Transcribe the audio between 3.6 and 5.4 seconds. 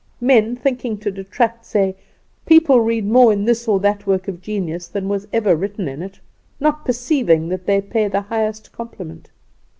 or that work of genius than was